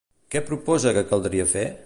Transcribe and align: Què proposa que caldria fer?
Què 0.35 0.41
proposa 0.47 0.95
que 0.97 1.05
caldria 1.13 1.49
fer? 1.57 1.69